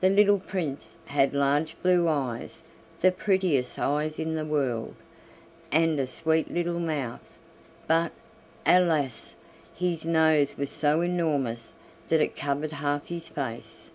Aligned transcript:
The 0.00 0.10
little 0.10 0.40
Prince 0.40 0.96
had 1.04 1.32
large 1.32 1.76
blue 1.80 2.08
eyes, 2.08 2.64
the 2.98 3.12
prettiest 3.12 3.78
eyes 3.78 4.18
in 4.18 4.34
the 4.34 4.44
world, 4.44 4.96
and 5.70 6.00
a 6.00 6.08
sweet 6.08 6.50
little 6.50 6.80
mouth, 6.80 7.22
but, 7.86 8.10
alas! 8.66 9.36
his 9.72 10.04
nose 10.04 10.58
was 10.58 10.70
so 10.70 11.02
enormous 11.02 11.72
that 12.08 12.20
it 12.20 12.34
covered 12.34 12.72
half 12.72 13.06
his 13.06 13.28
face. 13.28 13.92